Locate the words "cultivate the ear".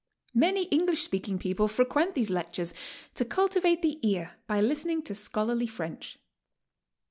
3.23-4.31